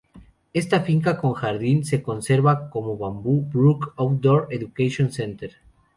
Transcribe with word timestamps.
Esta 0.51 0.81
finca, 0.81 1.15
con 1.19 1.33
jardín, 1.33 1.85
se 1.85 2.01
conserva 2.01 2.71
como 2.71 2.97
"Bamboo 2.97 3.43
Brook 3.53 3.93
Outdoor 3.97 4.47
Education 4.49 5.11
Center". 5.11 5.57